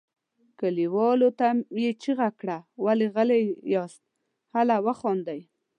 [0.59, 1.47] کليوالو ته
[1.83, 3.41] یې چیغه کړه ولې غلي
[3.73, 4.01] یاست
[4.55, 5.39] هله وخاندئ.